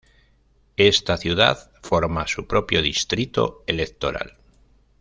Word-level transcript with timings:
Esta 0.77 1.15
ciudad 1.15 1.69
forma 1.83 2.25
su 2.25 2.47
propio 2.47 2.81
Distrito 2.81 3.61
Electoral. 3.67 4.35